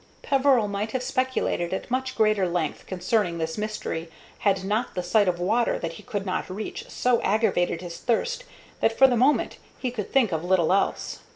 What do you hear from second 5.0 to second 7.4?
sight of water that he could not reach so